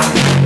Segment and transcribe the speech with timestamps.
[0.00, 0.39] down.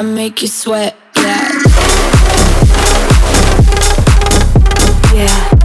[0.00, 1.52] I make you sweat, yeah.
[5.12, 5.59] Yeah.